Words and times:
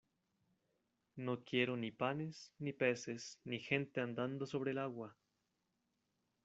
no 1.15 1.43
quiero 1.45 1.77
ni 1.77 1.91
panes, 1.91 2.51
ni 2.57 2.73
peces, 2.73 3.37
ni 3.43 3.59
gente 3.59 4.01
andando 4.01 4.47
sobre 4.47 4.71
el 4.71 4.79
agua 4.79 5.15